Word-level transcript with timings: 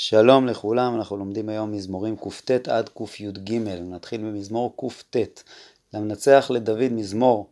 שלום 0.00 0.46
לכולם, 0.46 0.94
אנחנו 0.94 1.16
לומדים 1.16 1.48
היום 1.48 1.72
מזמורים 1.72 2.16
קט 2.16 2.68
עד 2.68 2.88
קי"ג, 2.88 3.52
נתחיל 3.80 4.20
במזמור 4.20 4.76
קט. 5.10 5.42
למנצח 5.94 6.50
לדוד 6.54 6.92
מזמור, 6.92 7.50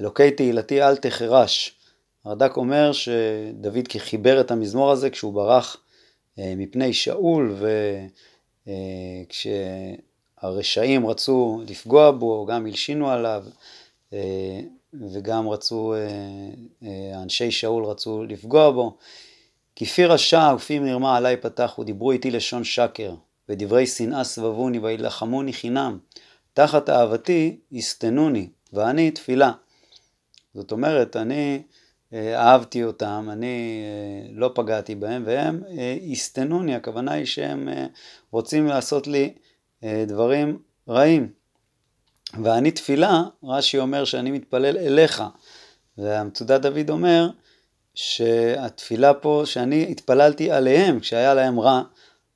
אלוקי 0.00 0.30
תהילתי 0.30 0.82
אל 0.82 0.96
תחרש. 0.96 1.78
הרד"ק 2.24 2.56
אומר 2.56 2.92
שדוד 2.92 3.88
חיבר 3.98 4.40
את 4.40 4.50
המזמור 4.50 4.90
הזה 4.90 5.10
כשהוא 5.10 5.32
ברח 5.32 5.76
אה, 6.38 6.54
מפני 6.56 6.92
שאול 6.92 7.56
וכשהרשעים 9.28 11.04
אה, 11.04 11.10
רצו 11.10 11.62
לפגוע 11.68 12.10
בו, 12.10 12.46
גם 12.46 12.66
הלשינו 12.66 13.10
עליו 13.10 13.44
אה, 14.12 14.60
וגם 15.12 15.48
רצו, 15.48 15.94
אנשי 17.22 17.50
שאול 17.50 17.84
רצו 17.84 18.24
לפגוע 18.24 18.70
בו. 18.70 18.96
כי 19.74 19.86
פי 19.86 20.06
רשע 20.06 20.52
ופי 20.56 20.78
מרמה 20.78 21.16
עלי 21.16 21.36
פתחו, 21.36 21.84
דיברו 21.84 22.12
איתי 22.12 22.30
לשון 22.30 22.64
שקר, 22.64 23.14
ודברי 23.48 23.86
שנאה 23.86 24.24
סבבוני 24.24 24.78
וילחמוני 24.78 25.52
חינם. 25.52 25.98
תחת 26.54 26.90
אהבתי 26.90 27.60
יסתנוני, 27.70 28.48
ואני 28.72 29.10
תפילה. 29.10 29.52
זאת 30.54 30.72
אומרת, 30.72 31.16
אני 31.16 31.62
אה, 32.12 32.40
אהבתי 32.40 32.84
אותם, 32.84 33.28
אני 33.32 33.82
אה, 33.84 34.30
לא 34.34 34.50
פגעתי 34.54 34.94
בהם, 34.94 35.22
והם 35.26 35.62
אה, 35.78 35.96
יסתנוני, 36.00 36.74
הכוונה 36.74 37.12
היא 37.12 37.24
שהם 37.24 37.68
רוצים 38.30 38.66
לעשות 38.66 39.06
לי 39.06 39.34
דברים 40.06 40.58
רעים. 40.88 41.30
ואני 42.42 42.70
תפילה, 42.70 43.22
רש"י 43.44 43.78
אומר 43.78 44.04
שאני 44.04 44.30
מתפלל 44.30 44.76
אליך. 44.76 45.22
והמצודת 45.98 46.60
דוד 46.60 46.90
אומר, 46.90 47.28
שהתפילה 47.94 49.14
פה, 49.14 49.42
שאני 49.44 49.86
התפללתי 49.90 50.50
עליהם 50.50 51.00
כשהיה 51.00 51.34
להם 51.34 51.60
רע, 51.60 51.82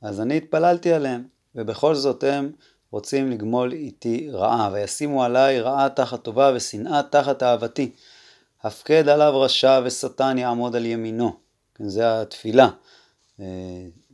אז 0.02 0.20
אני 0.20 0.37
התפללתי 0.37 0.92
עליהם, 0.92 1.24
ובכל 1.55 1.95
זאת 1.95 2.24
הם 2.24 2.52
רוצים 2.90 3.30
לגמול 3.30 3.73
איתי 3.73 4.30
רעה, 4.32 4.71
וישימו 4.73 5.24
עליי 5.24 5.60
רעה 5.60 5.88
תחת 5.88 6.23
טובה 6.23 6.52
ושנאה 6.54 7.02
תחת 7.02 7.43
אהבתי. 7.43 7.90
הפקד 8.62 9.09
עליו 9.09 9.40
רשע 9.40 9.80
ושטן 9.84 10.38
יעמוד 10.38 10.77
על 10.77 10.87
ימינו. 10.87 11.32
כן, 11.74 11.88
זה 11.88 12.21
התפילה. 12.21 12.68
אה, 13.40 13.46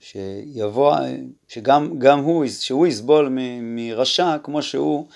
שיבוא, 0.01 0.97
שגם 1.49 1.99
גם 1.99 2.19
הוא, 2.19 2.47
שהוא 2.47 2.87
יסבול 2.87 3.29
מרשע 3.63 4.37
כמו 4.43 4.63
שהוא 4.63 5.07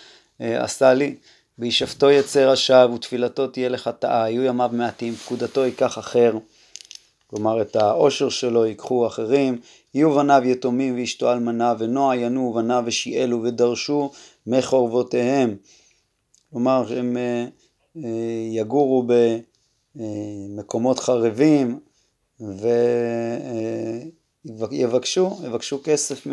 אה, 0.40 0.64
עשה 0.64 0.94
לי. 0.94 1.16
וישפטו 1.58 2.10
יצא 2.10 2.44
רשע 2.44 2.86
ותפילתו 2.94 3.46
תהיה 3.46 3.68
לחטאה, 3.68 4.30
יהיו 4.30 4.42
ימיו 4.42 4.70
מעטים, 4.72 5.14
פקודתו 5.14 5.64
ייקח 5.64 5.98
אחר. 5.98 6.32
כלומר 7.26 7.62
את 7.62 7.76
העושר 7.76 8.28
שלו 8.28 8.66
ייקחו 8.66 9.06
אחרים, 9.06 9.60
יהיו 9.94 10.14
בניו 10.14 10.42
יתומים 10.44 10.96
ואשתו 10.96 11.32
אלמנה, 11.32 11.74
ונוע 11.78 12.16
ינועו 12.16 12.54
בניו 12.54 12.82
ושיעלו 12.86 13.42
ודרשו 13.42 14.10
מחורבותיהם. 14.46 15.56
כלומר 16.50 16.86
שהם 16.88 17.16
אה, 17.16 17.46
אה, 17.96 18.10
יגורו 18.52 19.06
במקומות 19.96 20.98
חרבים 20.98 21.78
ויבקשו, 24.44 25.38
יבקשו 25.44 25.80
כסף 25.84 26.26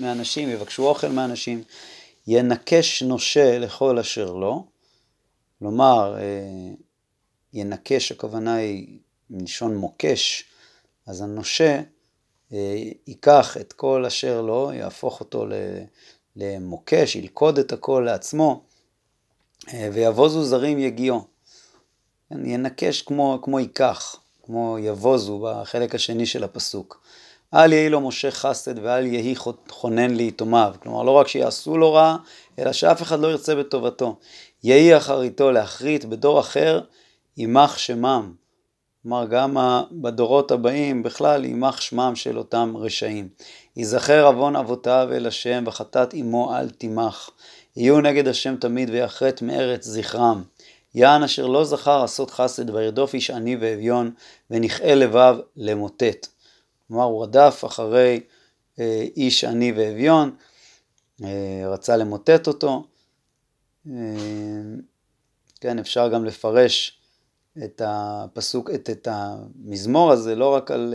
מאנשים, 0.00 0.48
יבקשו 0.48 0.88
אוכל 0.88 1.08
מאנשים. 1.08 1.62
ינקש 2.26 3.02
נושה 3.02 3.58
לכל 3.58 3.98
אשר 3.98 4.32
לו, 4.32 4.66
כלומר, 5.58 6.16
אה, 6.18 6.74
ינקש 7.52 8.12
הכוונה 8.12 8.54
היא 8.54 8.98
מלשון 9.30 9.76
מוקש, 9.76 10.44
אז 11.06 11.20
הנושה 11.20 11.80
אה, 12.52 12.82
ייקח 13.06 13.56
את 13.56 13.72
כל 13.72 14.04
אשר 14.04 14.42
לו, 14.42 14.72
יהפוך 14.72 15.20
אותו 15.20 15.46
למוקש, 16.36 17.16
ילכוד 17.16 17.58
את 17.58 17.72
הכל 17.72 18.02
לעצמו, 18.06 18.62
אה, 19.74 19.88
ויבוזו 19.92 20.44
זרים 20.44 20.78
יגיעו. 20.78 21.24
כן, 22.28 22.46
ינקש 22.46 23.02
כמו, 23.02 23.38
כמו 23.42 23.60
ייקח, 23.60 24.16
כמו 24.42 24.76
יבוזו 24.80 25.38
בחלק 25.38 25.94
השני 25.94 26.26
של 26.26 26.44
הפסוק. 26.44 27.04
אל 27.54 27.72
יהי 27.72 27.88
לו 27.88 28.00
משה 28.00 28.30
חסד 28.30 28.74
ואל 28.78 29.06
יהי 29.06 29.34
חונן 29.68 30.14
ליתומיו. 30.14 30.74
כלומר, 30.82 31.02
לא 31.02 31.10
רק 31.10 31.28
שיעשו 31.28 31.78
לו 31.78 31.92
רע, 31.92 32.16
אלא 32.58 32.72
שאף 32.72 33.02
אחד 33.02 33.20
לא 33.20 33.28
ירצה 33.28 33.54
בטובתו. 33.54 34.16
יהי 34.64 34.96
אחריתו 34.96 35.50
להחריט 35.50 36.04
בדור 36.04 36.40
אחר, 36.40 36.80
יימח 37.36 37.78
שמם. 37.78 38.32
כלומר, 39.02 39.26
גם 39.26 39.56
בדורות 39.92 40.50
הבאים, 40.50 41.02
בכלל 41.02 41.44
יימח 41.44 41.80
שמם 41.80 42.12
של 42.14 42.38
אותם 42.38 42.74
רשעים. 42.76 43.28
ייזכר 43.76 44.26
עוון 44.26 44.56
אבותיו 44.56 45.08
אל 45.12 45.26
השם, 45.26 45.64
וחטאת 45.66 46.14
אמו 46.14 46.56
אל 46.56 46.70
תימח. 46.70 47.30
יהיו 47.76 48.00
נגד 48.00 48.28
השם 48.28 48.56
תמיד, 48.56 48.90
ויחרט 48.90 49.42
מארץ 49.42 49.84
זכרם. 49.84 50.42
יען 50.94 51.22
אשר 51.22 51.46
לא 51.46 51.64
זכר 51.64 52.04
עשות 52.04 52.30
חסד, 52.30 52.70
וירדוף 52.70 53.14
איש 53.14 53.30
עני 53.30 53.56
ואביון, 53.60 54.10
ונכאה 54.50 54.94
לבב 54.94 55.36
למוטט. 55.56 56.33
כלומר 56.88 57.04
הוא 57.04 57.22
רדף 57.22 57.62
אחרי 57.66 58.20
אה, 58.80 59.04
איש 59.16 59.44
עני 59.44 59.72
ואביון, 59.72 60.30
אה, 61.24 61.62
רצה 61.66 61.96
למוטט 61.96 62.46
אותו. 62.46 62.84
אה, 63.86 63.92
כן, 65.60 65.78
אפשר 65.78 66.08
גם 66.08 66.24
לפרש 66.24 67.00
את 67.64 67.82
הפסוק, 67.84 68.70
את, 68.70 68.90
את 68.90 69.08
המזמור 69.10 70.12
הזה, 70.12 70.34
לא 70.34 70.54
רק 70.54 70.70
על 70.70 70.94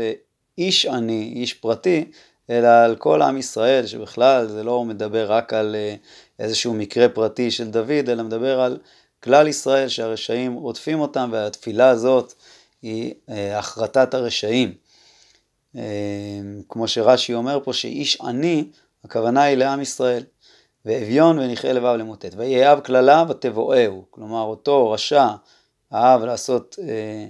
איש 0.57 0.85
עני, 0.85 1.33
איש 1.35 1.53
פרטי, 1.53 2.11
אלא 2.49 2.67
על 2.67 2.95
כל 2.95 3.21
עם 3.21 3.37
ישראל, 3.37 3.85
שבכלל 3.85 4.47
זה 4.47 4.63
לא 4.63 4.85
מדבר 4.85 5.31
רק 5.31 5.53
על 5.53 5.75
איזשהו 6.39 6.73
מקרה 6.73 7.09
פרטי 7.09 7.51
של 7.51 7.69
דוד, 7.69 8.09
אלא 8.09 8.23
מדבר 8.23 8.59
על 8.59 8.77
כלל 9.23 9.47
ישראל 9.47 9.87
שהרשעים 9.87 10.53
רודפים 10.53 10.99
אותם, 10.99 11.29
והתפילה 11.33 11.89
הזאת 11.89 12.33
היא 12.81 13.13
החרטת 13.27 14.13
הרשעים. 14.13 14.73
אמ, 15.75 15.81
כמו 16.69 16.87
שרש"י 16.87 17.33
אומר 17.33 17.59
פה, 17.63 17.73
שאיש 17.73 18.21
עני, 18.21 18.67
הכוונה 19.03 19.43
היא 19.43 19.57
לעם 19.57 19.81
ישראל. 19.81 20.23
ואביון 20.85 21.39
ונכאה 21.39 21.73
לבב 21.73 21.95
למוטט. 21.99 22.33
ויהב 22.37 22.79
קללה 22.79 23.23
ותבואהו. 23.29 24.03
כלומר, 24.09 24.41
אותו 24.41 24.91
רשע 24.91 25.27
אהב 25.93 26.23
לעשות, 26.23 26.75
אה, 26.81 27.25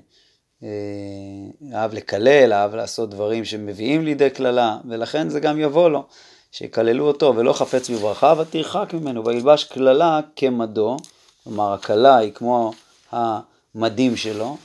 אה, 0.64 1.80
אהב 1.80 1.94
לקלל, 1.94 2.54
אהב 2.54 2.76
לעשות 2.76 3.10
דברים 3.10 3.46
שמביאים 3.46 4.06
לידי 4.06 4.30
קללה, 4.30 4.78
ולכן 4.90 5.30
זה 5.30 5.40
גם 5.40 5.60
יבוא 5.60 5.90
לו, 5.90 6.04
שיקללו 6.52 7.08
אותו 7.08 7.34
ולא 7.36 7.54
חפץ 7.54 7.90
בברכה, 7.90 8.34
ותרחק 8.38 8.94
ממנו, 8.94 9.26
וילבש 9.26 9.64
קללה 9.64 10.20
כמדו, 10.36 10.98
כלומר 11.44 11.74
הקלה 11.74 12.18
היא 12.18 12.32
כמו 12.34 12.72
המדים 13.12 14.18
שלו, 14.18 14.58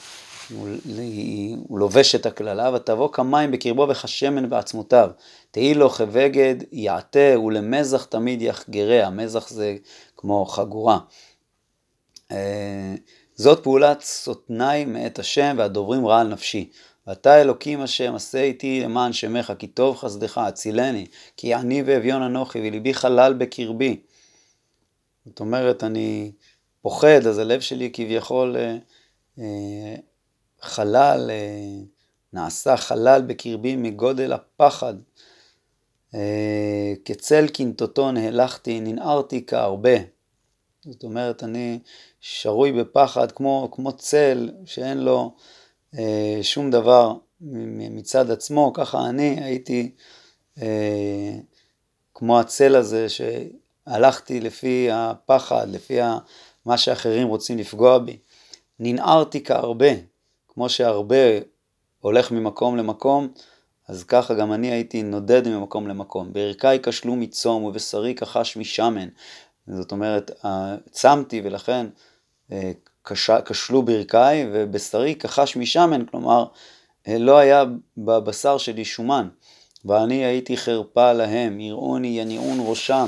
הוא, 0.51 1.79
לובש 1.79 2.15
את 2.15 2.27
הקללה, 2.27 2.71
ותבוא 2.75 3.13
כמים 3.13 3.51
בקרבו 3.51 3.87
וכשמן 3.89 4.51
בעצמותיו. 4.51 5.11
תהי 5.51 5.75
לו 5.75 5.91
כבגד 5.91 6.57
יעטה 6.73 7.39
ולמזח 7.45 8.05
תמיד 8.05 8.43
יחגריה, 8.43 9.11
מזח 9.11 9.49
זה 9.49 9.77
כמו 10.17 10.47
חגורה. 10.47 10.99
אה, 12.31 12.95
זאת 13.35 13.63
פעולת 13.63 14.01
סותני 14.03 14.85
מאת 14.85 15.19
השם 15.19 15.55
והדוברים 15.59 16.07
רע 16.07 16.21
על 16.21 16.29
נפשי. 16.29 16.71
ואתה 17.07 17.41
אלוקים 17.41 17.81
השם 17.81 18.15
עשה 18.15 18.43
איתי 18.43 18.81
למען 18.81 19.13
שמך 19.13 19.53
כי 19.59 19.67
טוב 19.67 19.97
חסדך 19.97 20.39
הצילני 20.39 21.07
כי 21.37 21.55
עני 21.55 21.83
ואביון 21.87 22.23
אנוכי 22.23 22.59
וליבי 22.59 22.95
חלל 22.95 23.33
בקרבי. 23.33 24.01
זאת 25.27 25.41
אומרת 25.41 25.85
אני 25.85 26.33
פוחד 26.83 27.27
אז 27.27 27.39
הלב 27.39 27.61
שלי 27.61 27.91
כביכול 27.93 28.57
אה, 28.57 28.77
אה, 29.39 29.97
חלל, 30.65 31.31
אה, 31.31 31.85
נעשה 32.33 32.77
חלל 32.77 33.23
בקרבי 33.27 33.77
מגודל 33.77 34.33
הפחד. 34.33 34.95
אה, 36.15 36.93
כצל 37.05 37.49
קנטוטו 37.49 38.13
נהלכתי, 38.13 38.81
ננערתי 38.81 39.45
כהרבה. 39.47 39.97
זאת 40.85 41.03
אומרת, 41.03 41.45
אני 41.45 41.79
שרוי 42.21 42.73
בפחד 42.73 43.33
כמו, 43.33 43.69
כמו 43.73 43.93
צל 43.93 44.51
שאין 44.65 44.99
לו 44.99 45.35
אה, 45.99 46.39
שום 46.43 46.71
דבר 46.71 47.15
מצד 47.91 48.31
עצמו, 48.31 48.73
ככה 48.75 49.09
אני 49.09 49.45
הייתי 49.45 49.91
אה, 50.63 51.37
כמו 52.15 52.41
הצל 52.41 52.77
הזה 52.77 53.07
שהלכתי 53.09 54.41
לפי 54.41 54.89
הפחד, 54.93 55.67
לפי 55.69 55.99
מה 56.67 56.79
שאחרים 56.79 57.29
רוצים 57.29 57.59
לפגוע 57.59 57.99
בי. 57.99 58.19
ננערתי 58.79 59.45
כהרבה, 59.45 59.91
כמו 60.55 60.69
שהרבה 60.69 61.17
הולך 62.01 62.33
ממקום 62.33 62.77
למקום, 62.77 63.29
אז 63.89 64.05
ככה 64.05 64.35
גם 64.35 64.53
אני 64.53 64.71
הייתי 64.71 65.03
נודד 65.03 65.49
ממקום 65.49 65.89
למקום. 65.89 66.33
ברכיי 66.33 66.79
כשלו 66.83 67.17
מצום 67.17 67.65
ובשרי 67.65 68.15
כחש 68.15 68.57
משמן. 68.57 69.09
זאת 69.67 69.93
אומרת, 69.93 70.31
צמתי 70.91 71.41
ולכן 71.45 71.87
אה, 72.53 72.73
כשלו 73.45 73.83
ברכיי 73.83 74.47
ובשרי 74.53 75.15
כחש 75.15 75.57
משמן, 75.57 76.07
כלומר, 76.07 76.45
אה, 77.09 77.19
לא 77.19 77.39
היה 77.39 77.65
בבשר 77.97 78.59
שלי 78.59 78.85
שומן. 78.85 79.29
ואני 79.85 80.25
הייתי 80.25 80.57
חרפה 80.57 81.13
להם, 81.13 81.61
יראוני 81.61 82.09
יניעון 82.09 82.59
ראשם, 82.67 83.07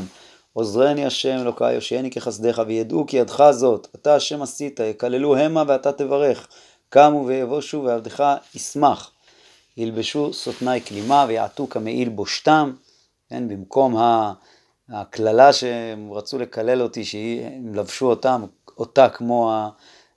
עוזרני 0.53 1.07
השם 1.07 1.39
אלוקיי, 1.41 1.75
יושעני 1.75 2.11
כחסדך, 2.11 2.63
וידעו 2.67 3.07
כי 3.07 3.17
ידך 3.17 3.51
זאת, 3.51 3.87
אתה 3.95 4.15
השם 4.15 4.43
עשית, 4.43 4.81
יקללו 4.81 5.37
המה 5.37 5.65
ואתה 5.67 5.93
תברך, 5.93 6.49
קמו 6.89 7.27
ויבושו 7.27 7.83
ועבדך 7.83 8.25
ישמח. 8.55 9.11
ילבשו 9.77 10.33
סותני 10.33 10.81
כלימה 10.81 11.25
ויעטו 11.29 11.69
כמעיל 11.69 12.09
בושתם, 12.09 12.73
כן, 13.31 13.49
במקום 13.49 13.97
הקללה 14.89 15.53
שהם 15.53 16.13
רצו 16.13 16.39
לקלל 16.39 16.83
אותי, 16.83 17.05
שהם 17.05 17.75
לבשו 17.75 18.07
אותם, 18.07 18.45
אותה 18.79 19.09
כמו 19.09 19.53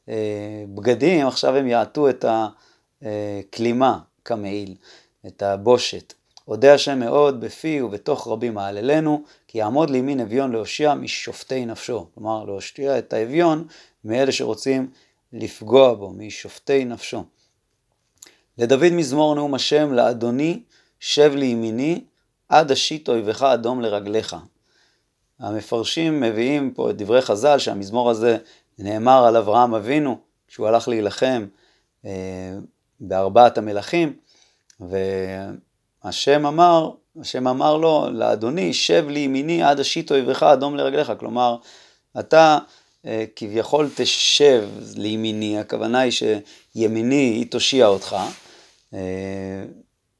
הבגדים, 0.07 1.27
עכשיו 1.27 1.55
הם 1.55 1.67
יעטו 1.67 2.09
את 2.09 2.25
הכלימה 3.01 3.99
כמעיל, 4.25 4.75
את 5.27 5.43
הבושת. 5.43 6.13
אודה 6.47 6.73
השם 6.73 6.99
מאוד 6.99 7.41
בפי 7.41 7.81
ובתוך 7.81 8.27
רבים 8.27 8.57
אהללנו, 8.57 9.23
כי 9.47 9.57
יעמוד 9.57 9.89
לימין 9.89 10.19
אביון 10.19 10.51
להושיע 10.51 10.93
משופטי 10.93 11.65
נפשו. 11.65 12.05
כלומר, 12.15 12.43
להושיע 12.43 12.97
את 12.97 13.13
האביון 13.13 13.67
מאלה 14.05 14.31
שרוצים 14.31 14.89
לפגוע 15.33 15.93
בו, 15.93 16.09
משופטי 16.09 16.85
נפשו. 16.85 17.23
לדוד 18.57 18.89
מזמור 18.91 19.35
נאום 19.35 19.53
השם, 19.53 19.93
לאדוני 19.93 20.61
שב 20.99 21.31
לימיני, 21.35 22.03
עד 22.49 22.71
אשית 22.71 23.09
אויבך 23.09 23.43
אדום 23.43 23.81
לרגליך. 23.81 24.35
המפרשים 25.39 26.19
מביאים 26.19 26.73
פה 26.73 26.89
את 26.89 26.97
דברי 26.97 27.21
חז"ל 27.21 27.59
שהמזמור 27.59 28.09
הזה 28.09 28.37
נאמר 28.79 29.25
על 29.25 29.37
אברהם 29.37 29.75
אבינו 29.75 30.17
כשהוא 30.47 30.67
הלך 30.67 30.87
להילחם 30.87 31.45
אה, 32.05 32.11
בארבעת 32.99 33.57
המלכים 33.57 34.13
והשם 34.79 36.45
אמר, 36.45 36.91
השם 37.21 37.47
אמר 37.47 37.77
לו 37.77 38.07
לאדוני 38.11 38.73
שב 38.73 39.05
לימיני 39.09 39.63
עד 39.63 39.79
אשית 39.79 40.11
אויבך 40.11 40.43
אדום 40.43 40.75
לרגליך 40.75 41.11
כלומר 41.19 41.57
אתה 42.19 42.57
כביכול 43.35 43.89
תשב 43.95 44.69
לימיני 44.95 45.59
הכוונה 45.59 45.99
היא 45.99 46.11
שימיני 46.11 47.15
היא 47.15 47.51
תושיע 47.51 47.87
אותך 47.87 48.15
אה, 48.93 48.99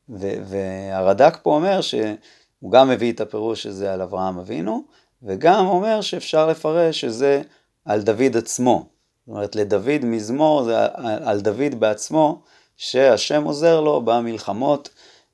והרד"ק 0.10 1.40
פה 1.44 1.56
אומר 1.56 1.82
שהוא 1.82 2.72
גם 2.72 2.90
מביא 2.90 3.12
את 3.12 3.22
הפירוש 3.22 3.64
שזה 3.64 3.94
על 3.94 4.02
אברהם 4.02 4.40
אבינו 4.40 4.84
וגם 5.24 5.68
אומר 5.68 6.02
שאפשר 6.02 6.48
לפרש 6.48 7.02
שזה 7.02 7.42
על 7.86 8.02
דוד 8.02 8.38
עצמו. 8.38 8.86
זאת 9.28 9.36
אומרת, 9.36 9.56
לדוד 9.56 10.06
מזמור 10.06 10.64
זה 10.64 10.86
על 11.26 11.42
דוד 11.42 11.80
בעצמו, 11.80 12.42
שהשם 12.78 13.44
עוזר 13.44 13.82
לו 13.82 14.02
במלחמות. 14.02 14.90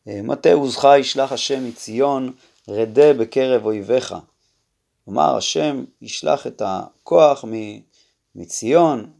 מטה 0.08 0.54
עוזך 0.54 0.88
ישלח 1.00 1.32
השם 1.32 1.68
מציון, 1.68 2.32
רדה 2.68 3.14
בקרב 3.14 3.66
אויביך. 3.66 4.16
כלומר, 5.06 5.38
השם 5.38 5.84
ישלח 6.02 6.48
את 6.48 6.62
הכוח 6.66 7.46
מציון, 8.36 9.12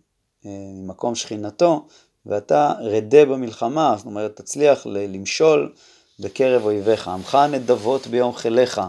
ממקום 0.46 1.16
שכינתו, 1.16 1.88
ואתה 2.26 2.74
רדה 2.80 3.26
במלחמה, 3.26 3.94
זאת 3.98 4.06
אומרת, 4.06 4.36
תצליח 4.36 4.88
למשול 4.88 5.74
בקרב 6.20 6.66
אויביך. 6.66 7.08
עמך 7.08 7.38
נדבות 7.52 8.08
ביום 8.08 8.34
חיליך. 8.34 8.82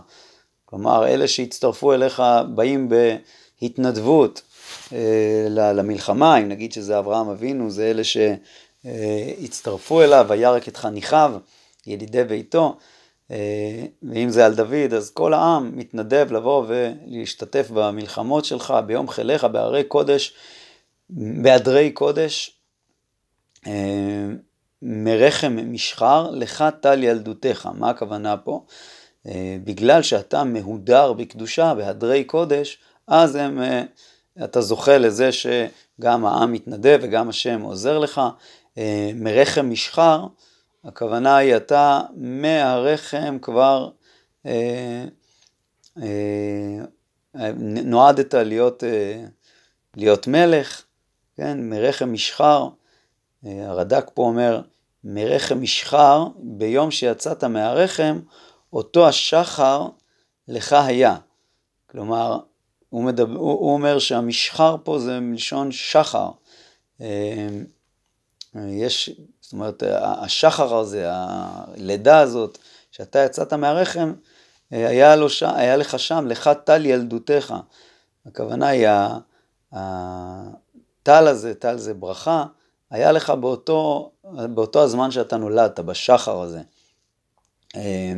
כלומר, 0.64 1.06
אלה 1.06 1.28
שהצטרפו 1.28 1.92
אליך 1.92 2.22
באים 2.54 2.88
בהתנדבות 2.88 4.42
אה, 4.92 5.46
למלחמה, 5.48 6.38
אם 6.38 6.48
נגיד 6.48 6.72
שזה 6.72 6.98
אברהם 6.98 7.28
אבינו, 7.28 7.70
זה 7.70 7.90
אלה 7.90 8.02
שהצטרפו 8.84 10.02
אליו, 10.02 10.26
וירק 10.28 10.68
את 10.68 10.76
חניכיו, 10.76 11.32
ידידי 11.86 12.24
ביתו, 12.24 12.66
אה, 12.66 12.95
ואם 14.02 14.28
זה 14.28 14.46
על 14.46 14.54
דוד, 14.54 14.94
אז 14.96 15.10
כל 15.10 15.34
העם 15.34 15.76
מתנדב 15.76 16.32
לבוא 16.32 16.66
ולהשתתף 16.68 17.70
במלחמות 17.74 18.44
שלך 18.44 18.74
ביום 18.86 19.08
חיליך, 19.08 19.44
בהרי 19.44 19.84
קודש, 19.84 20.34
בהדרי 21.10 21.90
קודש, 21.90 22.60
אה, 23.66 24.26
מרחם 24.82 25.56
משחר, 25.72 26.30
לך 26.30 26.64
טל 26.80 27.04
ילדותך. 27.04 27.68
מה 27.74 27.90
הכוונה 27.90 28.36
פה? 28.36 28.64
אה, 29.28 29.56
בגלל 29.64 30.02
שאתה 30.02 30.44
מהודר 30.44 31.12
בקדושה, 31.12 31.74
בהדרי 31.74 32.24
קודש, 32.24 32.78
אז 33.06 33.34
הם, 33.34 33.62
אה, 33.62 33.82
אתה 34.44 34.60
זוכה 34.60 34.98
לזה 34.98 35.30
שגם 35.32 36.26
העם 36.26 36.52
מתנדב 36.52 36.98
וגם 37.02 37.28
השם 37.28 37.60
עוזר 37.60 37.98
לך. 37.98 38.20
אה, 38.78 39.10
מרחם 39.14 39.70
משחר, 39.70 40.26
הכוונה 40.86 41.36
היא 41.36 41.56
אתה 41.56 42.00
מהרחם 42.16 43.38
כבר 43.42 43.90
נועדת 47.84 48.34
להיות, 48.34 48.82
להיות 49.96 50.26
מלך, 50.26 50.82
כן, 51.36 51.70
מרחם 51.70 52.12
משחר, 52.12 52.68
הרד"ק 53.44 54.10
פה 54.14 54.22
אומר, 54.22 54.60
מרחם 55.04 55.60
משחר, 55.62 56.26
ביום 56.36 56.90
שיצאת 56.90 57.44
מהרחם, 57.44 58.20
אותו 58.72 59.08
השחר 59.08 59.86
לך 60.48 60.72
היה. 60.72 61.16
כלומר, 61.90 62.38
הוא, 62.88 63.04
מדבר, 63.04 63.38
הוא, 63.38 63.50
הוא 63.50 63.74
אומר 63.74 63.98
שהמשחר 63.98 64.76
פה 64.84 64.98
זה 64.98 65.20
מלשון 65.20 65.72
שחר. 65.72 66.30
אה, 67.00 67.48
יש, 68.56 69.10
זאת 69.46 69.52
אומרת, 69.52 69.82
השחר 69.96 70.76
הזה, 70.76 71.04
הלידה 71.08 72.18
הזאת, 72.18 72.58
שאתה 72.90 73.18
יצאת 73.18 73.52
מהרחם, 73.52 74.12
אה, 74.72 74.88
היה, 74.88 75.16
לו 75.16 75.30
ש... 75.30 75.42
היה 75.42 75.76
לך 75.76 75.98
שם, 75.98 76.26
לך 76.28 76.50
טל 76.64 76.86
ילדותך. 76.86 77.54
הכוונה 78.26 78.68
היא, 78.68 78.88
הטל 79.72 81.28
הזה, 81.28 81.54
טל 81.54 81.78
זה 81.78 81.94
ברכה, 81.94 82.44
היה 82.90 83.12
לך 83.12 83.30
באותו, 83.30 84.10
באותו 84.24 84.82
הזמן 84.82 85.10
שאתה 85.10 85.36
נולדת, 85.36 85.80
בשחר 85.80 86.40
הזה. 86.40 86.60
אה, 87.76 88.12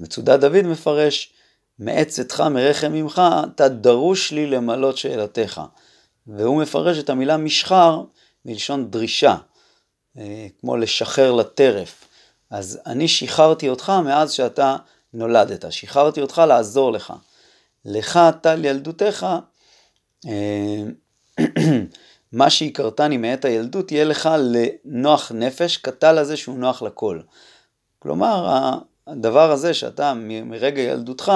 מצודת 0.00 0.40
דוד 0.40 0.62
מפרש, 0.62 1.32
מעת 1.78 2.08
צאתך 2.08 2.40
מרחם 2.40 2.92
ממך, 2.92 3.22
אתה 3.54 3.68
דרוש 3.68 4.32
לי 4.32 4.46
למלות 4.46 4.96
שאלתך. 4.96 5.60
והוא 6.26 6.62
מפרש 6.62 6.98
את 6.98 7.10
המילה 7.10 7.36
משחר 7.36 8.02
מלשון 8.44 8.90
דרישה, 8.90 9.36
כמו 10.60 10.76
לשחרר 10.76 11.32
לטרף. 11.32 12.04
אז 12.50 12.80
אני 12.86 13.08
שחררתי 13.08 13.68
אותך 13.68 13.92
מאז 14.04 14.32
שאתה 14.32 14.76
נולדת, 15.14 15.72
שחררתי 15.72 16.20
אותך 16.20 16.42
לעזור 16.48 16.92
לך. 16.92 17.12
לך 17.84 18.20
טל 18.40 18.64
ילדותך, 18.64 19.26
אה, 20.26 20.82
מה 22.32 22.50
שהכרתני 22.50 23.16
מעת 23.16 23.44
הילדות 23.44 23.92
יהיה 23.92 24.04
לך 24.04 24.28
לנוח 24.38 25.32
נפש, 25.34 25.76
כטל 25.76 26.18
הזה 26.18 26.36
שהוא 26.36 26.58
נוח 26.58 26.82
לכל. 26.82 27.20
כלומר, 27.98 28.70
הדבר 29.06 29.50
הזה 29.50 29.74
שאתה 29.74 30.14
מרגע 30.44 30.82
ילדותך, 30.82 31.32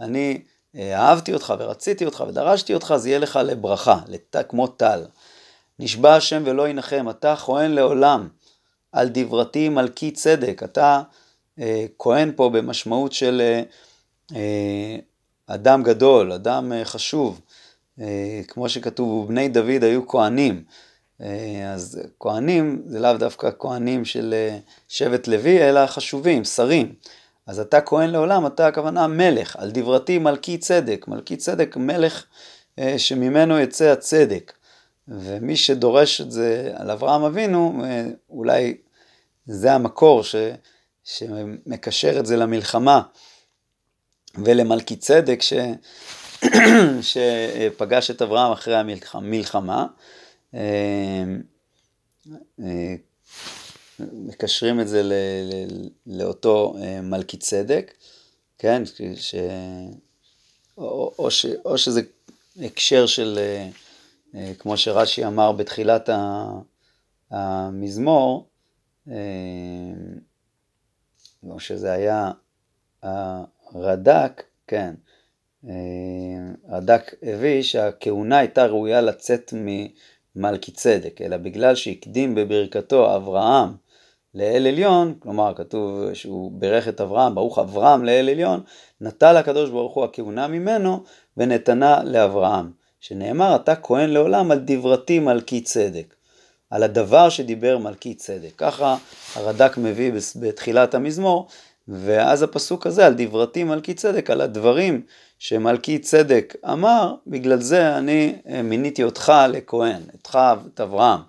אני 0.00 0.42
אה, 0.76 0.98
אהבתי 1.00 1.34
אותך 1.34 1.54
ורציתי 1.58 2.04
אותך 2.04 2.24
ודרשתי 2.28 2.74
אותך, 2.74 2.94
זה 2.96 3.08
יהיה 3.08 3.18
לך 3.18 3.38
לברכה, 3.44 3.98
לת... 4.08 4.36
כמו 4.48 4.66
טל. 4.66 5.04
נשבע 5.80 6.16
השם 6.16 6.42
ולא 6.46 6.68
ינחם, 6.68 7.06
אתה 7.10 7.36
כהן 7.36 7.70
לעולם, 7.70 8.28
על 8.92 9.08
דברתי 9.08 9.68
מלכי 9.68 10.10
צדק, 10.10 10.62
אתה 10.64 11.02
אה, 11.58 11.86
כהן 11.98 12.32
פה 12.36 12.48
במשמעות 12.48 13.12
של 13.12 13.40
אה, 13.40 13.62
אה, 14.36 14.96
אדם 15.46 15.82
גדול, 15.82 16.32
אדם 16.32 16.72
אה, 16.72 16.84
חשוב, 16.84 17.40
אה, 18.00 18.40
כמו 18.48 18.68
שכתוב, 18.68 19.08
ובני 19.08 19.48
דוד 19.48 19.84
היו 19.84 20.08
כהנים. 20.08 20.64
אה, 21.20 21.72
אז 21.74 22.00
כהנים 22.20 22.82
זה 22.86 23.00
לאו 23.00 23.12
דווקא 23.12 23.50
כהנים 23.58 24.04
של 24.04 24.34
אה, 24.36 24.58
שבט 24.88 25.28
לוי, 25.28 25.68
אלא 25.68 25.86
חשובים, 25.86 26.44
שרים. 26.44 26.94
אז 27.46 27.60
אתה 27.60 27.80
כהן 27.80 28.10
לעולם, 28.10 28.46
אתה 28.46 28.66
הכוונה 28.66 29.06
מלך, 29.06 29.56
על 29.56 29.70
דברתי 29.70 30.18
מלכי 30.18 30.58
צדק, 30.58 31.04
מלכי 31.08 31.36
צדק 31.36 31.76
מלך 31.76 32.24
אה, 32.78 32.98
שממנו 32.98 33.58
יצא 33.58 33.84
הצדק. 33.84 34.52
ומי 35.10 35.56
שדורש 35.56 36.20
את 36.20 36.30
זה 36.32 36.72
על 36.74 36.90
אברהם 36.90 37.22
אבינו, 37.22 37.82
אולי 38.30 38.76
זה 39.46 39.72
המקור 39.72 40.22
ש, 40.22 40.34
שמקשר 41.04 42.20
את 42.20 42.26
זה 42.26 42.36
למלחמה 42.36 43.02
ולמלכי 44.44 44.96
צדק 44.96 45.42
ש, 45.42 45.52
שפגש 47.12 48.10
את 48.10 48.22
אברהם 48.22 48.52
אחרי 48.52 48.74
המלחמה. 49.12 49.86
אמ, 50.54 50.60
אה, 52.60 52.94
מקשרים 54.00 54.80
את 54.80 54.88
זה 54.88 55.02
ל, 55.02 55.12
ל, 55.42 55.88
לאותו 56.06 56.74
אה, 56.82 57.00
מלכי 57.00 57.36
צדק, 57.36 57.94
כן, 58.58 58.82
ש, 59.16 59.34
או, 60.78 61.14
או, 61.18 61.30
ש, 61.30 61.46
או 61.64 61.78
שזה 61.78 62.00
הקשר 62.60 63.06
של, 63.06 63.38
אה, 63.38 63.68
כמו 64.58 64.76
שרש"י 64.76 65.26
אמר 65.26 65.52
בתחילת 65.52 66.10
המזמור, 67.30 68.48
או 71.48 71.60
שזה 71.60 71.92
היה 71.92 72.30
הרד"ק, 73.02 74.42
כן, 74.66 74.94
רד"ק 76.68 77.14
הביא 77.22 77.62
שהכהונה 77.62 78.38
הייתה 78.38 78.66
ראויה 78.66 79.00
לצאת 79.00 79.54
ממלכי 80.36 80.72
צדק, 80.72 81.20
אלא 81.20 81.36
בגלל 81.36 81.74
שהקדים 81.74 82.34
בברכתו 82.34 83.16
אברהם 83.16 83.68
לאל 84.34 84.66
עליון, 84.66 85.14
כלומר 85.18 85.52
כתוב 85.56 86.14
שהוא 86.14 86.52
בירך 86.54 86.88
את 86.88 87.00
אברהם, 87.00 87.34
ברוך 87.34 87.58
אברהם 87.58 88.04
לאל 88.04 88.28
עליון, 88.28 88.60
נטל 89.00 89.36
הקדוש 89.36 89.70
ברוך 89.70 89.94
הוא 89.94 90.04
הכהונה 90.04 90.48
ממנו 90.48 91.04
ונתנה 91.36 92.04
לאברהם, 92.04 92.79
שנאמר 93.00 93.56
אתה 93.56 93.76
כהן 93.76 94.10
לעולם 94.10 94.50
על 94.50 94.58
דברתי 94.64 95.18
מלכי 95.18 95.60
צדק, 95.60 96.14
על 96.70 96.82
הדבר 96.82 97.28
שדיבר 97.28 97.78
מלכי 97.78 98.14
צדק. 98.14 98.50
ככה 98.56 98.96
הרד"ק 99.34 99.78
מביא 99.78 100.12
בתחילת 100.36 100.94
המזמור, 100.94 101.48
ואז 101.88 102.42
הפסוק 102.42 102.86
הזה 102.86 103.06
על 103.06 103.14
דברתי 103.16 103.64
מלכי 103.64 103.94
צדק, 103.94 104.30
על 104.30 104.40
הדברים 104.40 105.02
שמלכי 105.38 105.98
צדק 105.98 106.54
אמר, 106.72 107.14
בגלל 107.26 107.60
זה 107.60 107.98
אני 107.98 108.34
מיניתי 108.64 109.02
אותך 109.02 109.32
לכהן, 109.48 110.02
אותך 110.12 110.38
את 110.74 110.80
אברהם. 110.80 111.20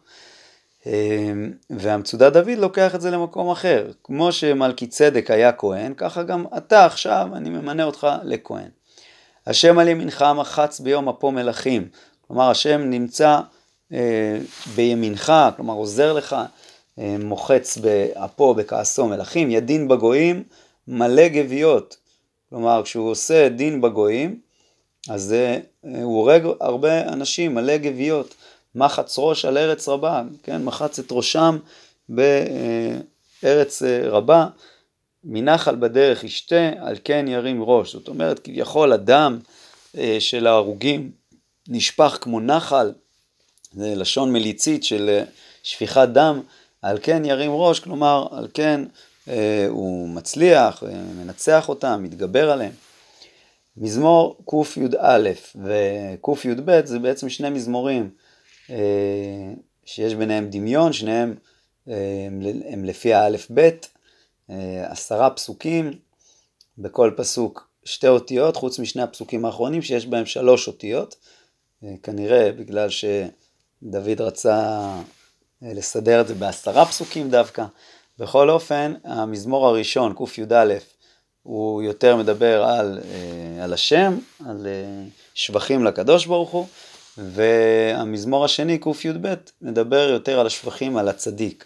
אמ, 0.86 1.52
והמצודה 1.70 2.30
דוד 2.30 2.58
לוקח 2.58 2.96
את 2.96 3.02
זה 3.02 3.12
למקום 3.12 3.50
אחר. 3.50 3.92
כמו 4.04 4.32
שמלכי 4.32 4.88
צדק 4.88 5.32
היה 5.32 5.52
כהן, 5.52 5.94
ככה 5.98 6.24
גם 6.24 6.46
אתה 6.58 6.86
עכשיו, 6.86 7.28
אני 7.34 7.50
ממנה 7.50 7.84
אותך 7.84 8.08
לכהן. 8.24 8.70
השם 9.52 9.80
על 9.80 9.88
ימינך 9.88 10.26
מחץ 10.36 10.80
ביום 10.80 11.10
אפו 11.10 11.32
מלכים. 11.32 11.88
כלומר, 12.28 12.50
השם 12.50 12.82
נמצא 12.82 13.40
אה, 13.94 14.38
בימינך, 14.76 15.34
כלומר 15.56 15.74
עוזר 15.74 16.14
לך, 16.14 16.36
אה, 17.00 17.16
מוחץ 17.20 17.78
באפו, 17.78 18.54
בכעסו 18.54 19.08
מלכים, 19.08 19.52
ידין 19.52 19.88
בגויים, 19.88 20.44
מלא 20.88 21.28
גוויות. 21.28 21.98
כלומר, 22.50 22.82
כשהוא 22.84 23.10
עושה 23.10 23.50
דין 23.50 23.82
בגויים, 23.82 24.40
אז 25.10 25.34
אה, 25.34 25.60
הוא 25.84 26.18
הורג 26.18 26.44
הרבה 26.60 27.02
אנשים, 27.02 27.56
מלא 27.56 27.78
גוויות. 27.78 28.36
מחץ 28.76 29.16
ראש 29.18 29.46
על 29.46 29.58
ארץ 29.58 29.88
רבה, 29.88 30.22
כן, 30.44 30.64
מחץ 30.64 31.00
את 31.00 31.08
ראשם 31.12 31.58
בארץ 32.10 33.84
אה, 33.84 34.10
רבה, 34.10 34.48
מנחל 35.24 35.76
בדרך 35.76 36.24
ישתה, 36.24 36.70
על 36.80 36.98
כן 37.04 37.26
ירים 37.28 37.64
ראש. 37.64 37.94
זאת 37.94 38.08
אומרת, 38.08 38.40
כביכול 38.40 38.94
הדם 38.94 39.40
אה, 39.98 40.18
של 40.20 40.48
ההרוגים 40.48 41.12
נשפך 41.68 42.18
כמו 42.22 42.40
נחל, 42.40 42.92
זה 43.74 43.96
לשון 43.96 44.34
מליצית 44.34 44.84
של 44.84 45.10
אה, 45.10 45.24
שפיכת 45.64 46.08
דם, 46.14 46.42
על 46.82 46.98
כן 47.02 47.26
ירים 47.26 47.52
ראש, 47.54 47.80
כלומר, 47.80 48.28
על 48.32 48.48
כן 48.54 48.82
הוא 49.70 50.10
מצליח, 50.10 50.84
מנצח 51.16 51.70
אותם, 51.70 52.04
מתגבר 52.04 52.52
עליהם. 52.52 52.72
מזמור 53.78 54.38
קי"א 54.50 55.30
וקי"ב 55.56 56.82
זה 56.86 57.00
בעצם 57.00 57.30
שני 57.30 57.50
מזמורים 57.50 58.10
אה, 58.70 58.76
שיש 59.86 60.14
ביניהם 60.14 60.50
דמיון, 60.50 60.94
שניהם 60.94 61.36
אה, 61.88 62.28
הם 62.70 62.86
לפי 62.86 63.14
האלף 63.14 63.50
בית, 63.50 63.88
אה, 63.96 64.01
עשרה 64.84 65.30
פסוקים, 65.30 65.92
בכל 66.78 67.12
פסוק 67.18 67.68
שתי 67.86 68.08
אותיות, 68.08 68.56
חוץ 68.56 68.80
משני 68.80 69.02
הפסוקים 69.02 69.46
האחרונים 69.46 69.82
שיש 69.82 70.06
בהם 70.06 70.26
שלוש 70.26 70.68
אותיות, 70.68 71.16
כנראה 72.04 72.52
בגלל 72.52 72.90
שדוד 72.90 74.22
רצה 74.22 74.80
לסדר 75.62 76.22
את 76.22 76.28
זה 76.28 76.36
בעשרה 76.36 76.86
פסוקים 76.86 77.30
דווקא. 77.30 77.66
בכל 78.20 78.50
אופן, 78.50 78.94
המזמור 79.04 79.68
הראשון, 79.68 80.14
קי"א, 80.16 80.74
הוא 81.44 81.82
יותר 81.82 82.16
מדבר 82.16 82.64
על, 82.64 83.00
על 83.64 83.74
השם, 83.74 84.18
על 84.46 84.68
שבחים 85.34 85.84
לקדוש 85.84 86.26
ברוך 86.26 86.50
הוא, 86.50 86.68
והמזמור 87.18 88.46
השני, 88.46 88.78
קי"ב, 88.78 89.34
מדבר 89.62 90.10
יותר 90.10 90.40
על 90.40 90.48
השבחים, 90.48 90.98
על 90.98 91.10
הצדיק. 91.10 91.66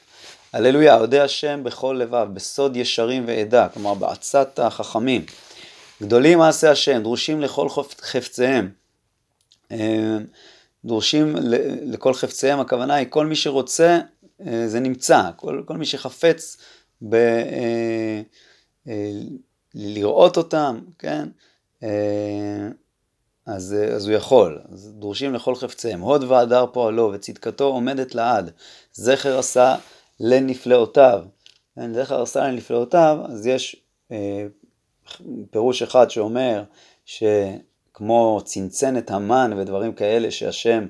הללויה, 0.56 0.98
אודה 0.98 1.24
השם 1.24 1.64
בכל 1.64 1.98
לבב, 2.00 2.28
בסוד 2.34 2.78
ישרים 2.78 3.24
ועדה, 3.28 3.68
כלומר 3.70 3.94
בעצת 3.94 4.60
החכמים. 4.60 5.26
גדולים 6.02 6.38
מעשי 6.38 6.68
השם, 6.68 7.04
דרושים 7.04 7.42
לכל 7.42 7.68
חפציהם. 8.02 8.70
אה, 9.72 10.18
דרושים 10.86 11.36
לכל 11.86 12.14
חפציהם, 12.14 12.60
הכוונה 12.60 12.96
היא 12.96 13.08
כל 13.10 13.26
מי 13.26 13.36
שרוצה, 13.36 14.00
אה, 14.48 14.68
זה 14.68 14.80
נמצא, 14.80 15.30
כל, 15.36 15.64
כל 15.66 15.78
מי 15.78 15.86
שחפץ 15.86 16.58
ב, 17.02 17.16
אה, 17.16 18.92
לראות 19.74 20.38
אותם, 20.38 20.80
כן? 21.00 21.28
אז, 23.46 23.76
אז 23.96 24.08
הוא 24.08 24.16
יכול, 24.16 24.62
אז 24.74 24.94
דורשים 25.00 25.34
לכל 25.34 25.56
חפציהם. 25.56 26.02
הוד 26.02 26.24
והדר 26.24 26.66
פועלו 26.72 27.12
וצדקתו 27.14 27.64
עומדת 27.64 28.16
לעד, 28.16 28.52
זכר 28.94 29.40
עשה 29.40 29.76
לנפלאותיו. 30.20 31.24
כן, 31.76 31.94
זכר 31.94 32.22
עשה 32.22 32.48
לנפלאותיו, 32.48 33.18
אז 33.30 33.48
יש 33.48 33.76
אה, 34.12 34.46
פירוש 35.52 35.82
אחד 35.82 36.10
שאומר 36.10 36.64
שכמו 37.06 38.42
צנצנת 38.46 39.12
המן 39.12 39.54
ודברים 39.58 39.94
כאלה 39.94 40.32
שהשם 40.32 40.88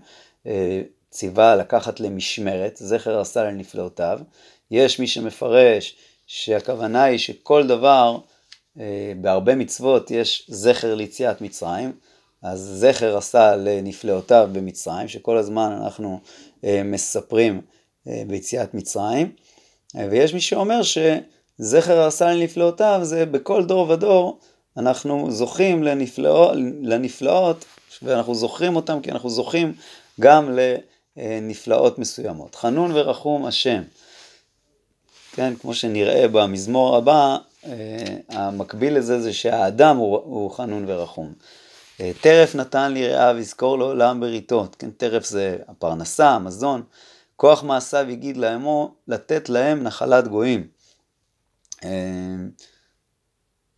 אה, 0.48 0.82
ציווה 1.10 1.56
לקחת 1.56 2.00
למשמרת, 2.00 2.76
זכר 2.76 3.20
עשה 3.20 3.44
לנפלאותיו. 3.44 4.20
יש 4.72 5.00
מי 5.00 5.08
שמפרש 5.08 5.96
שהכוונה 6.28 7.04
היא 7.04 7.18
שכל 7.18 7.68
דבר, 7.68 8.18
אה, 8.80 9.14
בהרבה 9.22 9.56
מצוות 9.56 10.12
יש 10.12 10.46
זכר 10.50 10.96
ליציאת 10.96 11.42
מצרים. 11.42 11.92
אז 12.42 12.60
זכר 12.60 13.18
עשה 13.18 13.56
לנפלאותיו 13.56 14.50
במצרים, 14.52 15.08
שכל 15.08 15.38
הזמן 15.38 15.80
אנחנו 15.84 16.20
אה, 16.64 16.82
מספרים 16.84 17.62
ביציאת 18.28 18.74
מצרים, 18.74 19.32
אה, 19.98 20.08
ויש 20.12 20.34
מי 20.34 20.42
שאומר 20.42 20.82
שזכר 20.84 22.02
עשה 22.02 22.34
לנפלאותיו 22.34 23.00
זה 23.04 23.26
בכל 23.26 23.66
דור 23.66 23.90
ודור 23.90 24.40
אנחנו 24.78 25.32
זוכים 25.32 25.84
לנפלאות, 25.84 26.52
לנפלאות 26.82 27.66
ואנחנו 28.04 28.36
זוכרים 28.36 28.76
אותם 28.76 29.00
כי 29.02 29.12
אנחנו 29.12 29.30
זוכים 29.30 29.74
גם 30.20 30.58
לנפלאות 31.18 32.00
מסוימות. 32.00 32.56
חנון 32.56 32.92
ורחום 32.94 33.46
השם. 33.46 33.82
כן, 35.32 35.54
כמו 35.62 35.74
שנראה 35.74 36.28
במזמור 36.28 36.98
הבא, 36.98 37.38
המקביל 38.30 38.98
לזה 38.98 39.22
זה 39.22 39.34
שהאדם 39.34 39.98
הוא, 39.98 40.18
הוא 40.18 40.52
חנון 40.52 40.86
ורחום. 40.88 41.34
אה, 42.02 42.12
טרף 42.22 42.56
נתן 42.56 42.92
לי 42.92 43.08
רעיו, 43.08 43.38
יזכור 43.40 43.80
לעולם 43.80 44.20
בריתות. 44.20 44.76
כן, 44.76 44.90
טרף 44.92 45.26
זה 45.26 45.58
הפרנסה, 45.68 46.30
המזון. 46.30 46.84
כוח 47.36 47.64
מעשיו 47.64 48.06
הגיד 48.10 48.38
לאמו, 48.38 48.96
לתת 49.08 49.50
להם 49.50 49.84
נחלת 49.84 50.28
גויים. 50.28 50.68
אה, 51.84 51.90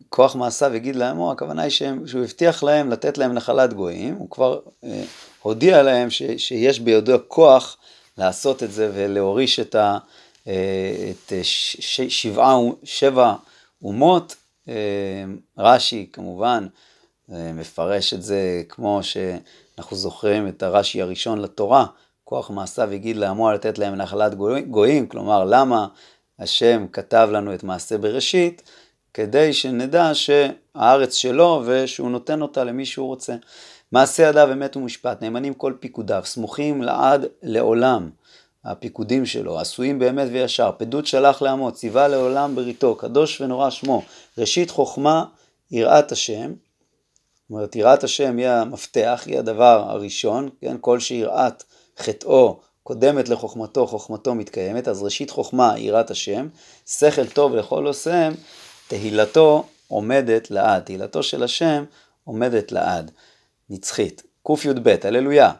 כוח 0.08 0.36
מעשיו 0.36 0.72
הגיד 0.72 0.96
לאמו, 0.96 1.32
הכוונה 1.32 1.62
היא 1.62 1.70
שהוא 2.06 2.24
הבטיח 2.24 2.62
להם 2.62 2.90
לתת 2.90 3.18
להם 3.18 3.32
נחלת 3.32 3.72
גויים, 3.72 4.14
הוא 4.14 4.30
כבר 4.30 4.60
אה, 4.84 5.04
הודיע 5.42 5.82
להם 5.82 6.10
ש, 6.10 6.22
שיש 6.36 6.80
בידו 6.80 7.16
כוח 7.28 7.76
לעשות 8.18 8.62
את 8.62 8.72
זה 8.72 8.90
ולהוריש 8.94 9.60
את, 9.60 9.74
ה, 9.74 9.98
את 10.42 11.32
ש, 11.42 12.00
שבעה, 12.00 12.56
שבע 12.84 13.34
אומות. 13.82 14.36
רש"י 15.58 16.08
כמובן 16.12 16.66
מפרש 17.28 18.14
את 18.14 18.22
זה 18.22 18.62
כמו 18.68 19.00
שאנחנו 19.02 19.96
זוכרים 19.96 20.48
את 20.48 20.62
הרש"י 20.62 21.02
הראשון 21.02 21.38
לתורה, 21.38 21.86
כוח 22.28 22.50
מעשיו 22.50 22.90
הגיד 22.90 23.16
לעמו 23.16 23.52
לתת 23.52 23.78
להם 23.78 23.94
נחלת 23.94 24.34
גויים, 24.70 25.06
כלומר 25.06 25.44
למה 25.44 25.86
השם 26.38 26.86
כתב 26.92 27.28
לנו 27.32 27.54
את 27.54 27.64
מעשה 27.64 27.98
בראשית, 27.98 28.62
כדי 29.14 29.52
שנדע 29.52 30.10
שהארץ 30.14 31.14
שלו 31.14 31.62
ושהוא 31.66 32.10
נותן 32.10 32.42
אותה 32.42 32.64
למי 32.64 32.86
שהוא 32.86 33.06
רוצה. 33.06 33.34
מעשה 33.92 34.22
ידיו 34.22 34.52
אמת 34.52 34.76
ומשפט, 34.76 35.22
נאמנים 35.22 35.54
כל 35.54 35.72
פיקודיו, 35.80 36.22
סמוכים 36.24 36.82
לעד 36.82 37.26
לעולם. 37.42 38.10
הפיקודים 38.64 39.26
שלו, 39.26 39.58
עשויים 39.58 39.98
באמת 39.98 40.28
וישר, 40.32 40.70
פדות 40.78 41.06
שלח 41.06 41.42
לעמו, 41.42 41.72
ציווה 41.72 42.08
לעולם 42.08 42.54
בריתו, 42.54 42.94
קדוש 42.94 43.40
ונורא 43.40 43.70
שמו, 43.70 44.02
ראשית 44.38 44.70
חוכמה, 44.70 45.24
יראת 45.70 46.12
השם, 46.12 46.52
זאת 46.52 47.50
אומרת, 47.50 47.76
יראת 47.76 48.04
השם 48.04 48.36
היא 48.36 48.48
המפתח, 48.48 49.22
היא 49.26 49.38
הדבר 49.38 49.84
הראשון, 49.88 50.48
כן? 50.60 50.76
כל 50.80 51.00
שיראת 51.00 51.62
חטאו 51.98 52.60
קודמת 52.82 53.28
לחוכמתו, 53.28 53.86
חוכמתו 53.86 54.34
מתקיימת, 54.34 54.88
אז 54.88 55.02
ראשית 55.02 55.30
חוכמה 55.30 55.78
יראת 55.78 56.10
השם, 56.10 56.48
שכל 56.86 57.26
טוב 57.26 57.54
לכל 57.54 57.86
עושיהם, 57.86 58.34
תהילתו 58.88 59.64
עומדת 59.88 60.50
לעד, 60.50 60.82
תהילתו 60.82 61.22
של 61.22 61.42
השם 61.42 61.84
עומדת 62.24 62.72
לעד, 62.72 63.10
נצחית. 63.70 64.22
קי"ב, 64.46 64.96
הללויה. 65.04 65.52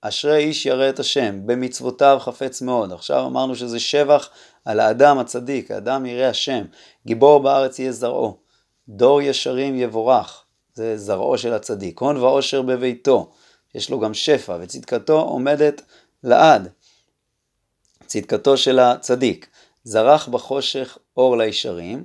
אשרי 0.00 0.36
איש 0.36 0.66
ירא 0.66 0.88
את 0.88 0.98
השם, 0.98 1.46
במצוותיו 1.46 2.18
חפץ 2.20 2.62
מאוד. 2.62 2.92
עכשיו 2.92 3.26
אמרנו 3.26 3.56
שזה 3.56 3.80
שבח 3.80 4.30
על 4.64 4.80
האדם 4.80 5.18
הצדיק, 5.18 5.70
האדם 5.70 6.06
ירא 6.06 6.24
השם, 6.24 6.64
גיבור 7.06 7.42
בארץ 7.42 7.78
יהיה 7.78 7.92
זרעו, 7.92 8.36
דור 8.88 9.22
ישרים 9.22 9.76
יבורך, 9.76 10.44
זה 10.74 10.96
זרעו 10.96 11.38
של 11.38 11.52
הצדיק, 11.52 11.98
הון 11.98 12.16
ועושר 12.16 12.62
בביתו, 12.62 13.30
יש 13.76 13.90
לו 13.90 14.00
גם 14.00 14.14
שפע, 14.14 14.58
וצדקתו 14.60 15.20
עומדת 15.20 15.82
לעד, 16.22 16.68
צדקתו 18.06 18.56
של 18.56 18.78
הצדיק, 18.78 19.48
זרח 19.84 20.28
בחושך 20.28 20.98
אור 21.16 21.36
לישרים, 21.36 22.04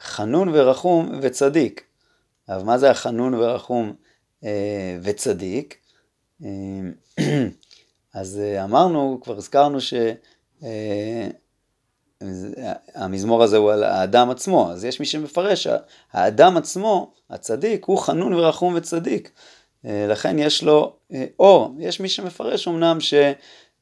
חנון 0.00 0.48
ורחום 0.52 1.18
וצדיק. 1.22 1.84
אבל 2.48 2.62
מה 2.62 2.78
זה 2.78 2.90
החנון 2.90 3.34
ורחום 3.34 3.94
אה, 4.44 4.98
וצדיק? 5.02 5.76
אה, 6.44 6.48
אז 8.14 8.40
אה, 8.40 8.64
אמרנו, 8.64 9.20
כבר 9.22 9.36
הזכרנו 9.36 9.78
שהמזמור 13.00 13.40
אה, 13.40 13.44
הזה 13.44 13.56
הוא 13.56 13.72
על 13.72 13.84
האדם 13.84 14.30
עצמו, 14.30 14.70
אז 14.72 14.84
יש 14.84 15.00
מי 15.00 15.06
שמפרש, 15.06 15.66
האדם 16.12 16.56
עצמו, 16.56 17.12
הצדיק, 17.30 17.84
הוא 17.84 17.98
חנון 17.98 18.32
ורחום 18.32 18.74
וצדיק. 18.76 19.30
אה, 19.86 20.06
לכן 20.08 20.38
יש 20.38 20.62
לו 20.62 20.96
אה, 21.12 21.24
אור, 21.38 21.74
יש 21.78 22.00
מי 22.00 22.08
שמפרש 22.08 22.68
אמנם 22.68 22.98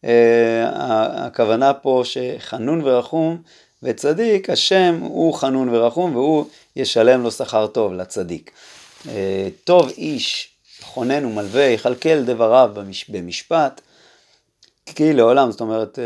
שהכוונה 0.03 1.75
פה 1.75 2.03
שחנון 2.05 2.81
ורחום 2.85 3.43
וצדיק, 3.83 4.51
השם 4.51 4.99
הוא 5.03 5.35
חנון 5.35 5.69
ורחום 5.69 6.17
והוא 6.17 6.45
ישלם 6.77 7.23
לו 7.23 7.31
שכר 7.31 7.67
טוב 7.67 7.93
לצדיק. 7.93 8.51
טוב 9.65 9.89
איש 9.89 10.49
חונן 10.81 11.25
ומלווה, 11.25 11.63
יכלכל 11.63 12.23
דבריו 12.23 12.73
במשפט, 13.09 13.81
כי 14.87 15.13
לעולם, 15.13 15.51
זאת 15.51 15.61
אומרת, 15.61 15.99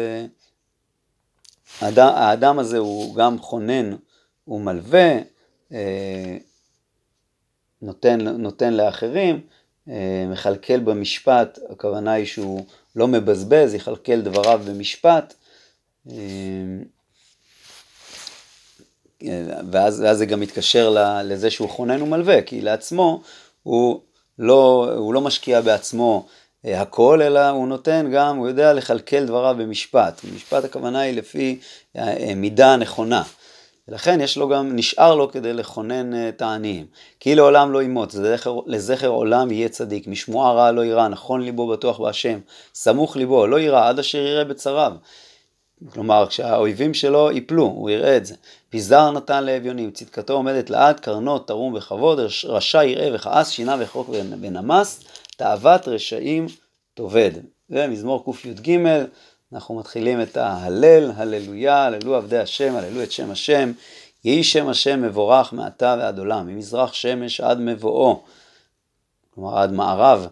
האדם, 1.81 2.13
האדם 2.15 2.59
הזה 2.59 2.79
הוא 2.79 3.15
גם 3.15 3.39
חונן 3.39 3.97
ומלווה, 4.49 5.19
נותן, 7.83 8.21
נותן 8.21 8.75
לאחרים, 8.75 9.41
מכלכל 10.33 10.79
במשפט, 10.79 11.59
הכוונה 11.71 12.13
היא 12.13 12.27
שהוא 12.27 12.65
לא 12.97 13.09
מבזבז, 13.09 13.75
יכלכל 13.75 14.21
דבריו 14.21 14.61
במשפט. 14.65 15.35
ואז, 19.71 20.01
ואז 20.01 20.19
זה 20.19 20.27
גם 20.27 20.41
מתקשר 20.41 20.97
לזה 21.25 21.51
שהוא 21.51 21.69
חונן 21.69 22.03
ומלווה, 22.03 22.43
כי 22.43 22.61
לעצמו 22.61 23.23
הוא 23.63 24.01
לא, 24.39 24.91
הוא 24.97 25.15
לא 25.15 25.21
משקיע 25.21 25.61
בעצמו 25.61 26.27
אה, 26.67 26.81
הכל, 26.81 27.23
אלא 27.23 27.49
הוא 27.49 27.69
נותן 27.69 28.11
גם, 28.13 28.37
הוא 28.37 28.49
יודע 28.49 28.73
לכלכל 28.73 29.25
דבריו 29.25 29.57
במשפט. 29.59 30.21
משפט 30.35 30.65
הכוונה 30.65 31.01
היא 31.01 31.17
לפי 31.17 31.61
אה, 31.97 32.35
מידה 32.37 32.73
הנכונה. 32.73 33.23
ולכן 33.91 34.21
יש 34.21 34.37
לו 34.37 34.49
גם, 34.49 34.77
נשאר 34.77 35.15
לו 35.15 35.31
כדי 35.31 35.53
לכונן 35.53 36.15
אה, 36.15 36.29
את 36.29 36.43
העניים. 36.43 36.87
כי 37.21 37.35
לעולם 37.35 37.73
לא 37.73 37.83
ימות, 37.83 38.15
לזכר, 38.15 38.59
לזכר 38.67 39.09
עולם 39.09 39.51
יהיה 39.51 39.69
צדיק, 39.69 40.07
משמועה 40.07 40.53
רעה 40.53 40.73
לא 40.73 40.85
יירא, 40.85 41.09
נכון 41.09 41.43
ליבו 41.43 41.69
בטוח 41.69 42.01
בהשם, 42.01 42.39
סמוך 42.75 43.17
ליבו, 43.17 43.47
לא 43.47 43.61
יירא 43.61 43.89
עד 43.89 43.99
אשר 43.99 44.19
יראה 44.19 44.45
בצריו. 44.45 44.93
כלומר, 45.93 46.27
כשהאויבים 46.29 46.95
שלו 46.95 47.31
ייפלו, 47.31 47.65
הוא 47.65 47.91
יראה 47.91 48.17
את 48.17 48.27
זה. 48.27 48.35
פיזר 48.69 49.11
נתן 49.11 49.45
לאביונים, 49.45 49.91
צדקתו 49.91 50.33
עומדת 50.33 50.71
לעד, 50.71 51.01
קרנות 51.01 51.49
תרום 51.49 51.75
בכבוד, 51.75 52.21
רשע 52.45 52.85
יראה 52.85 53.15
וכעס, 53.15 53.51
שינה 53.51 53.77
וחוק 53.81 54.09
ונמס, 54.41 55.01
תאוות 55.37 55.89
רשעים 55.89 56.47
תאבד. 56.95 57.31
זה 57.69 57.87
מזמור 57.87 58.25
קי"ג, 58.43 58.79
אנחנו 59.53 59.75
מתחילים 59.79 60.23
את 60.23 60.37
ההלל, 60.37 61.13
הללויה, 61.17 61.85
הללו 61.85 62.17
עבדי 62.17 62.39
השם, 62.39 62.75
הללו 62.77 63.03
את 63.03 63.13
שם 63.13 63.31
השם, 63.31 63.73
יהי 64.25 64.45
שם 64.45 64.69
השם 64.69 65.03
מבורך 65.03 65.53
מעתה 65.53 65.97
ועד 65.99 66.19
עולם, 66.19 66.47
ממזרח 66.47 66.93
שמש 66.93 67.41
עד 67.41 67.61
מבואו, 67.61 68.23
כלומר 69.35 69.59
עד 69.59 69.73
מערב. 69.73 70.27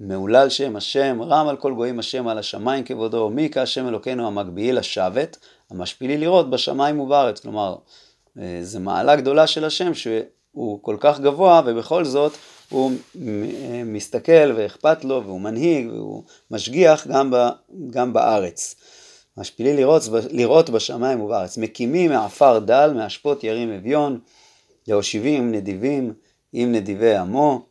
מהולל 0.00 0.48
שם 0.48 0.76
השם, 0.76 1.22
רם 1.22 1.48
על 1.48 1.56
כל 1.56 1.74
גויים 1.74 1.98
השם 1.98 2.28
על 2.28 2.38
השמיים 2.38 2.84
כבודו, 2.84 3.30
מי 3.30 3.48
כהשם 3.52 3.88
אלוקינו 3.88 4.26
המגביהי 4.26 4.72
לשבת, 4.72 5.36
המשפילי 5.70 6.18
לראות 6.18 6.50
בשמיים 6.50 7.00
ובארץ. 7.00 7.40
כלומר, 7.40 7.76
אה, 8.38 8.58
זו 8.62 8.80
מעלה 8.80 9.16
גדולה 9.16 9.46
של 9.46 9.64
השם 9.64 9.94
שהוא 9.94 10.82
כל 10.82 10.96
כך 11.00 11.20
גבוה 11.20 11.62
ובכל 11.66 12.04
זאת 12.04 12.32
הוא 12.68 12.92
אה, 13.26 13.82
מסתכל 13.84 14.52
ואכפת 14.56 15.04
לו 15.04 15.22
והוא 15.24 15.40
מנהיג 15.40 15.88
והוא 15.88 16.22
משגיח 16.50 17.06
גם, 17.06 17.30
ב, 17.30 17.36
גם 17.90 18.12
בארץ. 18.12 18.74
משפילי 19.36 19.76
לראות, 19.76 20.02
לראות 20.30 20.70
בשמיים 20.70 21.20
ובארץ. 21.20 21.58
מקימים 21.58 22.10
מעפר 22.10 22.58
דל, 22.58 22.92
מאשפות 22.94 23.44
ירים 23.44 23.72
אביון, 23.72 24.18
להושיבים 24.88 25.52
נדיבים 25.52 26.12
עם 26.52 26.72
נדיבי 26.72 27.16
עמו. 27.16 27.66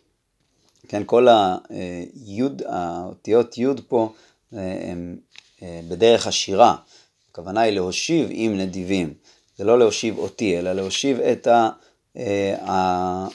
כן, 0.87 1.03
כל 1.05 1.27
היוד, 1.29 2.61
האותיות 2.65 3.57
יוד 3.57 3.81
פה 3.87 4.13
הם 4.51 5.17
אה, 5.61 5.81
בדרך 5.87 6.27
השירה. 6.27 6.75
הכוונה 7.31 7.61
היא 7.61 7.73
להושיב 7.73 8.27
עם 8.31 8.57
נדיבים. 8.57 9.13
זה 9.57 9.63
לא 9.63 9.79
להושיב 9.79 10.17
אותי, 10.17 10.59
אלא 10.59 10.73
להושיב 10.73 11.19
את 11.19 11.47
אה, 12.17 13.27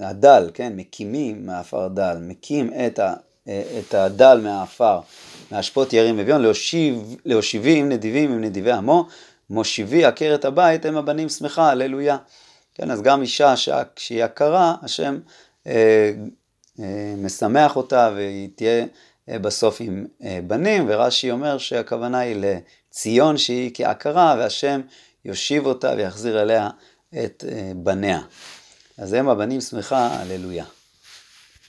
הדל, 0.00 0.50
כן, 0.54 0.72
מקימים 0.76 1.46
מעפר 1.46 1.88
דל, 1.88 2.16
מקים 2.20 2.70
את, 2.86 2.98
ה, 2.98 3.14
אה, 3.48 3.62
את 3.78 3.94
הדל 3.94 4.40
מהעפר, 4.42 5.00
מהשפות 5.50 5.92
ירים 5.92 6.18
אביון, 6.18 6.42
להושיב, 6.42 7.16
להושיבי 7.24 7.76
עם 7.76 7.88
נדיבים, 7.88 8.32
עם 8.32 8.44
נדיבי 8.44 8.72
עמו, 8.72 9.06
מושיבי 9.50 10.04
עקרת 10.04 10.44
הבית, 10.44 10.84
הם 10.86 10.96
הבנים 10.96 11.28
שמחה, 11.28 11.70
הללויה. 11.70 12.16
כן, 12.74 12.90
אז 12.90 13.02
גם 13.02 13.22
אישה 13.22 13.54
שהיא 13.96 14.24
עקרה, 14.24 14.74
השם 14.82 15.18
אה, 15.66 16.12
אה, 16.80 17.14
משמח 17.18 17.76
אותה 17.76 18.10
והיא 18.14 18.48
תהיה 18.54 18.86
אה, 19.28 19.38
בסוף 19.38 19.76
עם 19.80 20.06
אה, 20.24 20.38
בנים, 20.46 20.84
ורש"י 20.88 21.30
אומר 21.30 21.58
שהכוונה 21.58 22.18
היא 22.18 22.36
לציון 22.38 23.38
שהיא 23.38 23.70
כעקרה, 23.74 24.34
והשם 24.38 24.80
יושיב 25.24 25.66
אותה 25.66 25.94
ויחזיר 25.96 26.42
אליה 26.42 26.70
את 27.24 27.44
בניה. 27.76 28.20
אז 28.98 29.12
הם 29.12 29.28
הבנים 29.28 29.60
שמחה, 29.60 30.06
הללויה. 30.06 30.64